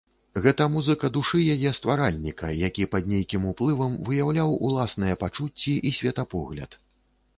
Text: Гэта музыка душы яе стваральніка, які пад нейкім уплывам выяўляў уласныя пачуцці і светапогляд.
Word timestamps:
Гэта 0.43 0.65
музыка 0.75 1.09
душы 1.17 1.41
яе 1.55 1.73
стваральніка, 1.79 2.49
які 2.61 2.87
пад 2.95 3.11
нейкім 3.13 3.45
уплывам 3.53 3.93
выяўляў 4.07 4.57
уласныя 4.69 5.21
пачуцці 5.25 5.77
і 5.91 5.97
светапогляд. 6.03 6.71